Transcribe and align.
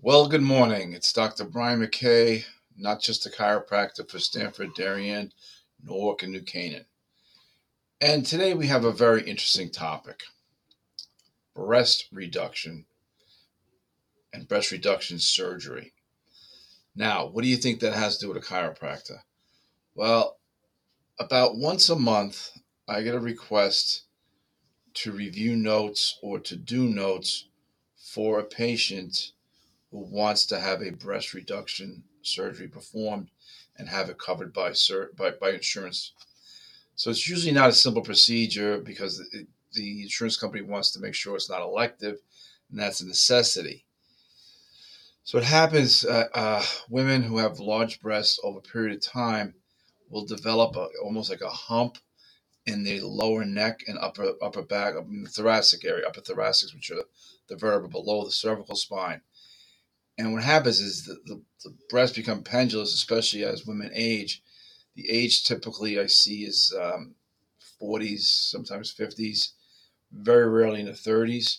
Well, 0.00 0.28
good 0.28 0.42
morning. 0.42 0.92
It's 0.92 1.12
Dr. 1.12 1.44
Brian 1.44 1.80
McKay, 1.80 2.44
not 2.76 3.02
just 3.02 3.26
a 3.26 3.30
chiropractor 3.30 4.08
for 4.08 4.20
Stamford, 4.20 4.72
Darien, 4.76 5.32
Norwalk, 5.82 6.22
and 6.22 6.30
New 6.30 6.42
Canaan. 6.42 6.84
And 8.00 8.24
today 8.24 8.54
we 8.54 8.68
have 8.68 8.84
a 8.84 8.92
very 8.92 9.28
interesting 9.28 9.70
topic 9.70 10.22
breast 11.52 12.06
reduction 12.12 12.84
and 14.32 14.46
breast 14.46 14.70
reduction 14.70 15.18
surgery. 15.18 15.92
Now, 16.94 17.26
what 17.26 17.42
do 17.42 17.48
you 17.48 17.56
think 17.56 17.80
that 17.80 17.94
has 17.94 18.18
to 18.18 18.26
do 18.26 18.32
with 18.32 18.44
a 18.44 18.46
chiropractor? 18.46 19.22
Well, 19.96 20.38
about 21.18 21.56
once 21.56 21.88
a 21.88 21.96
month, 21.96 22.52
I 22.86 23.02
get 23.02 23.16
a 23.16 23.20
request 23.20 24.04
to 24.94 25.10
review 25.10 25.56
notes 25.56 26.20
or 26.22 26.38
to 26.38 26.54
do 26.54 26.86
notes 26.86 27.48
for 27.96 28.38
a 28.38 28.44
patient 28.44 29.32
who 29.90 29.98
wants 29.98 30.46
to 30.46 30.60
have 30.60 30.82
a 30.82 30.90
breast 30.90 31.34
reduction 31.34 32.02
surgery 32.22 32.68
performed 32.68 33.28
and 33.76 33.88
have 33.88 34.10
it 34.10 34.18
covered 34.18 34.52
by, 34.52 34.72
by, 35.16 35.30
by 35.30 35.50
insurance. 35.50 36.12
So 36.96 37.10
it's 37.10 37.28
usually 37.28 37.54
not 37.54 37.70
a 37.70 37.74
simple 37.74 38.02
procedure 38.02 38.78
because 38.78 39.20
it, 39.32 39.46
the 39.72 40.02
insurance 40.02 40.36
company 40.36 40.62
wants 40.62 40.90
to 40.92 41.00
make 41.00 41.14
sure 41.14 41.36
it's 41.36 41.50
not 41.50 41.62
elective, 41.62 42.16
and 42.70 42.80
that's 42.80 43.00
a 43.00 43.06
necessity. 43.06 43.84
So 45.22 45.38
it 45.38 45.44
happens, 45.44 46.04
uh, 46.04 46.28
uh, 46.34 46.64
women 46.88 47.22
who 47.22 47.38
have 47.38 47.60
large 47.60 48.00
breasts 48.00 48.40
over 48.42 48.58
a 48.58 48.62
period 48.62 48.96
of 48.96 49.02
time 49.02 49.54
will 50.08 50.24
develop 50.24 50.74
a, 50.74 50.88
almost 51.04 51.30
like 51.30 51.42
a 51.42 51.50
hump 51.50 51.98
in 52.66 52.82
the 52.82 53.00
lower 53.00 53.44
neck 53.44 53.84
and 53.86 53.98
upper 53.98 54.32
upper 54.42 54.62
back, 54.62 54.94
in 54.94 55.22
the 55.22 55.30
thoracic 55.30 55.84
area, 55.84 56.06
upper 56.06 56.20
thoracics, 56.20 56.74
which 56.74 56.90
are 56.90 57.02
the 57.48 57.56
vertebra 57.56 57.88
below 57.88 58.24
the 58.24 58.30
cervical 58.30 58.74
spine. 58.74 59.20
And 60.18 60.32
what 60.32 60.42
happens 60.42 60.80
is 60.80 61.04
the, 61.04 61.16
the, 61.24 61.40
the 61.64 61.76
breasts 61.88 62.16
become 62.16 62.42
pendulous, 62.42 62.92
especially 62.92 63.44
as 63.44 63.64
women 63.64 63.90
age. 63.94 64.42
The 64.96 65.08
age 65.08 65.44
typically 65.44 65.98
I 65.98 66.06
see 66.06 66.42
is 66.44 66.74
um, 66.78 67.14
40s, 67.80 68.22
sometimes 68.50 68.92
50s, 68.92 69.52
very 70.10 70.48
rarely 70.48 70.80
in 70.80 70.86
the 70.86 70.92
30s. 70.92 71.58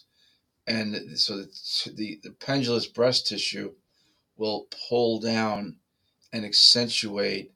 And 0.68 1.18
so 1.18 1.38
the, 1.38 1.92
the, 1.96 2.20
the 2.22 2.32
pendulous 2.32 2.86
breast 2.86 3.28
tissue 3.28 3.74
will 4.36 4.68
pull 4.90 5.22
down 5.22 5.78
and 6.34 6.46
accentuate 6.46 7.54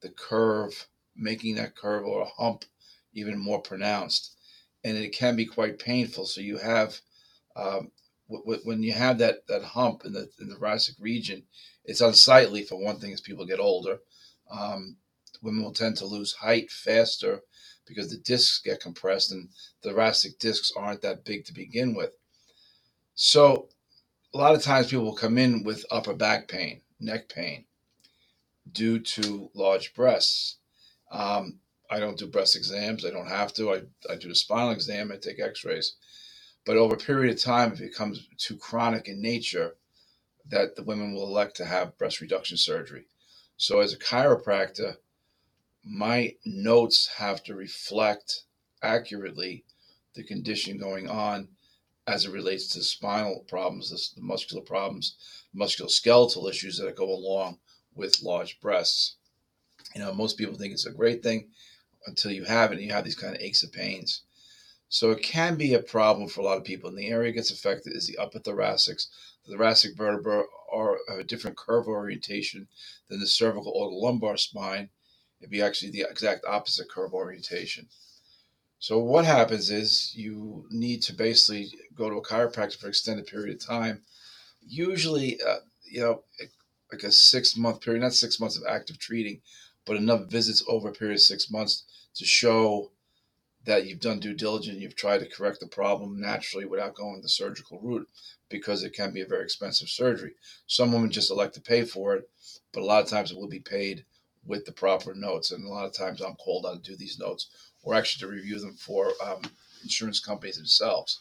the 0.00 0.08
curve, 0.08 0.88
making 1.14 1.56
that 1.56 1.76
curve 1.76 2.04
or 2.04 2.26
hump 2.38 2.64
even 3.12 3.38
more 3.38 3.60
pronounced. 3.60 4.34
And 4.82 4.96
it 4.96 5.10
can 5.10 5.36
be 5.36 5.44
quite 5.44 5.78
painful. 5.78 6.24
So 6.24 6.40
you 6.40 6.56
have 6.56 7.00
um, 7.54 7.90
when 8.28 8.82
you 8.82 8.92
have 8.92 9.18
that 9.18 9.46
that 9.48 9.62
hump 9.62 10.04
in 10.04 10.12
the 10.12 10.28
in 10.40 10.48
the 10.48 10.56
thoracic 10.56 10.96
region, 11.00 11.44
it's 11.84 12.00
unsightly 12.00 12.62
for 12.62 12.76
one 12.76 12.98
thing 12.98 13.12
as 13.12 13.20
people 13.20 13.46
get 13.46 13.60
older. 13.60 13.98
Um, 14.50 14.96
women 15.42 15.62
will 15.62 15.72
tend 15.72 15.96
to 15.98 16.06
lose 16.06 16.34
height 16.34 16.70
faster 16.70 17.40
because 17.86 18.10
the 18.10 18.18
discs 18.18 18.60
get 18.60 18.80
compressed 18.80 19.32
and 19.32 19.48
the 19.82 19.90
thoracic 19.90 20.38
discs 20.38 20.72
aren't 20.76 21.02
that 21.02 21.24
big 21.24 21.44
to 21.46 21.54
begin 21.54 21.94
with. 21.94 22.10
So 23.14 23.68
a 24.34 24.38
lot 24.38 24.54
of 24.54 24.62
times 24.62 24.88
people 24.88 25.04
will 25.04 25.14
come 25.14 25.38
in 25.38 25.64
with 25.64 25.86
upper 25.90 26.14
back 26.14 26.48
pain, 26.48 26.82
neck 27.00 27.28
pain 27.28 27.64
due 28.70 28.98
to 28.98 29.50
large 29.54 29.94
breasts. 29.94 30.58
Um, 31.10 31.60
I 31.90 31.98
don't 32.00 32.18
do 32.18 32.26
breast 32.26 32.54
exams. 32.56 33.04
I 33.04 33.10
don't 33.10 33.28
have 33.28 33.54
to. 33.54 33.72
I, 33.72 33.80
I 34.10 34.16
do 34.16 34.30
a 34.30 34.34
spinal 34.34 34.72
exam. 34.72 35.10
I 35.10 35.16
take 35.16 35.40
x-rays. 35.40 35.96
But 36.68 36.76
over 36.76 36.96
a 36.96 36.98
period 36.98 37.34
of 37.34 37.40
time, 37.40 37.72
if 37.72 37.80
it 37.80 37.92
becomes 37.92 38.28
too 38.36 38.58
chronic 38.58 39.08
in 39.08 39.22
nature, 39.22 39.76
that 40.50 40.76
the 40.76 40.82
women 40.82 41.14
will 41.14 41.26
elect 41.26 41.56
to 41.56 41.64
have 41.64 41.96
breast 41.96 42.20
reduction 42.20 42.58
surgery. 42.58 43.06
So, 43.56 43.80
as 43.80 43.94
a 43.94 43.98
chiropractor, 43.98 44.98
my 45.82 46.36
notes 46.44 47.06
have 47.16 47.42
to 47.44 47.54
reflect 47.54 48.44
accurately 48.82 49.64
the 50.12 50.22
condition 50.22 50.76
going 50.76 51.08
on 51.08 51.48
as 52.06 52.26
it 52.26 52.32
relates 52.32 52.66
to 52.74 52.82
spinal 52.82 53.46
problems, 53.48 54.12
the 54.14 54.20
muscular 54.20 54.62
problems, 54.62 55.16
musculoskeletal 55.56 56.50
issues 56.50 56.76
that 56.76 56.94
go 56.94 57.10
along 57.10 57.60
with 57.94 58.22
large 58.22 58.60
breasts. 58.60 59.16
You 59.94 60.02
know, 60.02 60.12
most 60.12 60.36
people 60.36 60.58
think 60.58 60.74
it's 60.74 60.84
a 60.84 60.92
great 60.92 61.22
thing 61.22 61.48
until 62.06 62.30
you 62.30 62.44
have 62.44 62.72
it 62.72 62.74
and 62.74 62.84
you 62.84 62.92
have 62.92 63.06
these 63.06 63.16
kind 63.16 63.34
of 63.34 63.40
aches 63.40 63.62
and 63.62 63.72
pains. 63.72 64.24
So 64.88 65.10
it 65.10 65.22
can 65.22 65.56
be 65.56 65.74
a 65.74 65.82
problem 65.82 66.28
for 66.28 66.40
a 66.40 66.44
lot 66.44 66.56
of 66.56 66.64
people. 66.64 66.88
And 66.88 66.98
the 66.98 67.08
area 67.08 67.32
gets 67.32 67.50
affected 67.50 67.94
is 67.94 68.06
the 68.06 68.18
upper 68.18 68.38
thoracics. 68.38 69.08
The 69.46 69.56
thoracic 69.56 69.96
vertebra 69.96 70.44
are 70.72 70.98
a 71.10 71.24
different 71.24 71.56
curve 71.56 71.86
orientation 71.86 72.68
than 73.08 73.20
the 73.20 73.26
cervical 73.26 73.72
or 73.74 73.90
the 73.90 73.96
lumbar 73.96 74.36
spine. 74.36 74.90
It'd 75.40 75.50
be 75.50 75.62
actually 75.62 75.90
the 75.90 76.06
exact 76.10 76.44
opposite 76.46 76.90
curve 76.90 77.12
orientation. 77.12 77.88
So 78.80 78.98
what 78.98 79.24
happens 79.24 79.70
is 79.70 80.12
you 80.14 80.66
need 80.70 81.02
to 81.02 81.12
basically 81.12 81.72
go 81.94 82.08
to 82.08 82.16
a 82.16 82.24
chiropractor 82.24 82.78
for 82.78 82.86
an 82.86 82.90
extended 82.90 83.26
period 83.26 83.54
of 83.54 83.66
time. 83.66 84.02
Usually, 84.66 85.40
uh, 85.42 85.58
you 85.84 86.00
know, 86.00 86.22
like 86.92 87.02
a 87.02 87.12
six 87.12 87.56
month 87.56 87.80
period, 87.80 88.02
not 88.02 88.14
six 88.14 88.40
months 88.40 88.56
of 88.56 88.64
active 88.68 88.98
treating, 88.98 89.40
but 89.84 89.96
enough 89.96 90.30
visits 90.30 90.64
over 90.68 90.88
a 90.88 90.92
period 90.92 91.16
of 91.16 91.22
six 91.22 91.50
months 91.50 91.84
to 92.14 92.24
show 92.24 92.92
that 93.68 93.86
you've 93.86 94.00
done 94.00 94.18
due 94.18 94.32
diligence, 94.32 94.78
you've 94.78 94.96
tried 94.96 95.18
to 95.18 95.28
correct 95.28 95.60
the 95.60 95.66
problem 95.66 96.18
naturally 96.18 96.64
without 96.64 96.94
going 96.94 97.20
the 97.20 97.28
surgical 97.28 97.78
route 97.80 98.08
because 98.48 98.82
it 98.82 98.94
can 98.94 99.12
be 99.12 99.20
a 99.20 99.26
very 99.26 99.44
expensive 99.44 99.90
surgery. 99.90 100.32
Some 100.66 100.90
women 100.90 101.10
just 101.10 101.30
elect 101.30 101.54
to 101.54 101.60
pay 101.60 101.84
for 101.84 102.16
it, 102.16 102.30
but 102.72 102.80
a 102.80 102.86
lot 102.86 103.02
of 103.02 103.10
times 103.10 103.30
it 103.30 103.36
will 103.36 103.46
be 103.46 103.60
paid 103.60 104.06
with 104.46 104.64
the 104.64 104.72
proper 104.72 105.14
notes. 105.14 105.50
And 105.50 105.66
a 105.66 105.68
lot 105.68 105.84
of 105.84 105.92
times 105.92 106.22
I'm 106.22 106.36
called 106.36 106.64
on 106.64 106.80
to 106.80 106.90
do 106.90 106.96
these 106.96 107.18
notes 107.18 107.50
or 107.82 107.94
actually 107.94 108.26
to 108.26 108.34
review 108.34 108.58
them 108.58 108.74
for 108.74 109.12
um, 109.22 109.42
insurance 109.82 110.18
companies 110.18 110.56
themselves. 110.56 111.20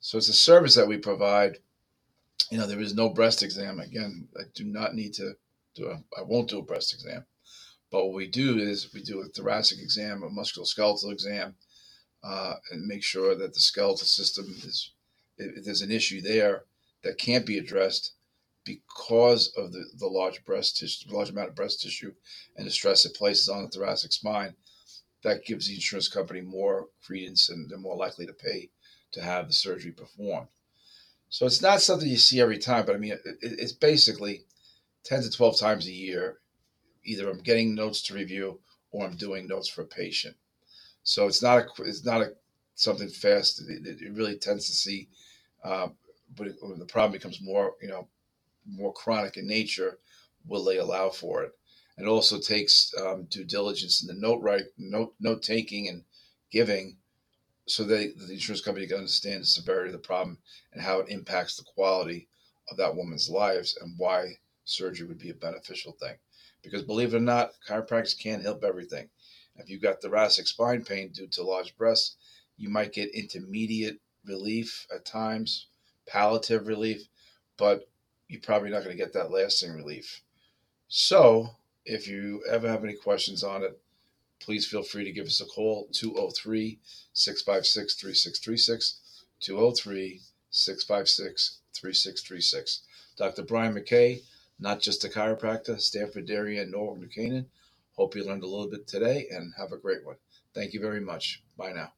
So 0.00 0.18
it's 0.18 0.28
a 0.28 0.32
service 0.32 0.74
that 0.74 0.88
we 0.88 0.96
provide. 0.96 1.58
You 2.50 2.58
know, 2.58 2.66
there 2.66 2.80
is 2.80 2.94
no 2.94 3.08
breast 3.08 3.44
exam. 3.44 3.78
Again, 3.78 4.26
I 4.36 4.42
do 4.52 4.64
not 4.64 4.96
need 4.96 5.14
to 5.14 5.34
do 5.76 5.86
a, 5.86 6.02
I 6.18 6.22
won't 6.22 6.50
do 6.50 6.58
a 6.58 6.62
breast 6.62 6.92
exam. 6.92 7.24
But 7.90 8.04
what 8.04 8.14
we 8.14 8.26
do 8.26 8.58
is 8.58 8.92
we 8.92 9.02
do 9.02 9.20
a 9.20 9.28
thoracic 9.28 9.78
exam, 9.78 10.22
a 10.22 10.28
musculoskeletal 10.28 11.10
exam, 11.10 11.54
uh, 12.22 12.54
and 12.70 12.86
make 12.86 13.02
sure 13.02 13.34
that 13.34 13.54
the 13.54 13.60
skeletal 13.60 14.06
system 14.06 14.46
is, 14.48 14.92
if 15.36 15.64
there's 15.64 15.82
an 15.82 15.92
issue 15.92 16.20
there 16.20 16.64
that 17.02 17.18
can't 17.18 17.46
be 17.46 17.58
addressed 17.58 18.12
because 18.64 19.52
of 19.56 19.72
the, 19.72 19.84
the 19.98 20.06
large 20.06 20.44
breast 20.44 20.76
tissue, 20.76 21.10
large 21.10 21.30
amount 21.30 21.48
of 21.48 21.54
breast 21.54 21.80
tissue 21.80 22.12
and 22.56 22.66
the 22.66 22.70
stress 22.70 23.04
it 23.06 23.14
places 23.14 23.48
on 23.48 23.62
the 23.62 23.68
thoracic 23.68 24.12
spine, 24.12 24.54
that 25.22 25.44
gives 25.44 25.68
the 25.68 25.74
insurance 25.74 26.08
company 26.08 26.40
more 26.40 26.88
credence 27.04 27.48
and 27.48 27.68
they're 27.68 27.78
more 27.78 27.96
likely 27.96 28.26
to 28.26 28.32
pay 28.32 28.70
to 29.12 29.22
have 29.22 29.46
the 29.46 29.54
surgery 29.54 29.90
performed. 29.90 30.48
So 31.30 31.46
it's 31.46 31.62
not 31.62 31.82
something 31.82 32.08
you 32.08 32.16
see 32.16 32.40
every 32.40 32.58
time, 32.58 32.86
but 32.86 32.94
I 32.94 32.98
mean, 32.98 33.12
it, 33.12 33.22
it's 33.42 33.72
basically 33.72 34.44
10 35.04 35.22
to 35.22 35.30
12 35.30 35.58
times 35.58 35.86
a 35.86 35.92
year. 35.92 36.38
Either 37.04 37.30
I'm 37.30 37.40
getting 37.40 37.74
notes 37.74 38.02
to 38.02 38.14
review 38.14 38.60
or 38.90 39.06
I'm 39.06 39.16
doing 39.16 39.46
notes 39.46 39.68
for 39.68 39.82
a 39.82 39.86
patient. 39.86 40.36
So 41.08 41.26
it's 41.26 41.40
not 41.40 41.56
a 41.56 41.82
it's 41.84 42.04
not 42.04 42.20
a 42.20 42.34
something 42.74 43.08
fast. 43.08 43.62
It, 43.66 44.02
it 44.02 44.12
really 44.12 44.36
tends 44.36 44.66
to 44.66 44.74
see, 44.74 45.08
uh, 45.64 45.88
but 46.36 46.48
it, 46.48 46.56
when 46.60 46.78
the 46.78 46.84
problem 46.84 47.12
becomes 47.12 47.40
more 47.40 47.76
you 47.80 47.88
know 47.88 48.08
more 48.66 48.92
chronic 48.92 49.38
in 49.38 49.46
nature, 49.46 50.00
will 50.46 50.62
they 50.62 50.76
allow 50.76 51.08
for 51.08 51.44
it? 51.44 51.52
And 51.96 52.06
it 52.06 52.10
also 52.10 52.38
takes 52.38 52.92
um, 53.00 53.24
due 53.24 53.44
diligence 53.44 54.02
in 54.02 54.08
the 54.08 54.20
note 54.20 54.42
right 54.42 54.64
note 54.76 55.14
note 55.18 55.42
taking 55.42 55.88
and 55.88 56.04
giving, 56.52 56.98
so 57.66 57.84
that 57.84 58.12
the 58.18 58.34
insurance 58.34 58.60
company 58.60 58.86
can 58.86 58.98
understand 58.98 59.40
the 59.40 59.46
severity 59.46 59.88
of 59.88 59.94
the 59.94 60.06
problem 60.06 60.36
and 60.74 60.82
how 60.82 61.00
it 61.00 61.08
impacts 61.08 61.56
the 61.56 61.64
quality 61.74 62.28
of 62.70 62.76
that 62.76 62.94
woman's 62.94 63.30
lives 63.30 63.78
and 63.80 63.94
why 63.96 64.34
surgery 64.66 65.06
would 65.06 65.18
be 65.18 65.30
a 65.30 65.34
beneficial 65.34 65.92
thing. 65.92 66.16
Because 66.62 66.82
believe 66.82 67.14
it 67.14 67.16
or 67.16 67.20
not, 67.20 67.52
chiropractors 67.66 68.18
can't 68.18 68.42
help 68.42 68.62
everything. 68.62 69.08
If 69.58 69.68
you've 69.68 69.82
got 69.82 70.00
thoracic 70.00 70.46
spine 70.46 70.84
pain 70.84 71.10
due 71.10 71.26
to 71.28 71.42
large 71.42 71.76
breasts, 71.76 72.16
you 72.56 72.68
might 72.68 72.92
get 72.92 73.14
intermediate 73.14 74.00
relief 74.24 74.86
at 74.94 75.04
times, 75.04 75.66
palliative 76.06 76.66
relief, 76.66 77.08
but 77.56 77.88
you're 78.28 78.40
probably 78.40 78.70
not 78.70 78.84
going 78.84 78.96
to 78.96 79.02
get 79.02 79.12
that 79.14 79.30
lasting 79.30 79.72
relief. 79.72 80.22
So, 80.88 81.56
if 81.84 82.06
you 82.06 82.42
ever 82.48 82.68
have 82.68 82.84
any 82.84 82.94
questions 82.94 83.42
on 83.42 83.62
it, 83.62 83.80
please 84.40 84.66
feel 84.66 84.82
free 84.82 85.04
to 85.04 85.12
give 85.12 85.26
us 85.26 85.40
a 85.40 85.46
call 85.46 85.88
203 85.92 86.78
656 87.12 87.94
3636. 87.94 89.00
203 89.40 90.20
656 90.50 91.58
3636. 91.74 92.82
Dr. 93.16 93.42
Brian 93.42 93.74
McKay, 93.74 94.22
not 94.58 94.80
just 94.80 95.04
a 95.04 95.08
chiropractor, 95.08 95.80
Stamford 95.80 96.26
Darien, 96.26 96.70
Norwalk, 96.70 96.98
New 96.98 97.08
Canaan. 97.08 97.46
Hope 97.98 98.14
you 98.14 98.24
learned 98.24 98.44
a 98.44 98.46
little 98.46 98.70
bit 98.70 98.86
today 98.86 99.26
and 99.28 99.52
have 99.58 99.72
a 99.72 99.76
great 99.76 100.06
one. 100.06 100.18
Thank 100.54 100.72
you 100.72 100.80
very 100.80 101.00
much. 101.00 101.42
Bye 101.56 101.72
now. 101.72 101.97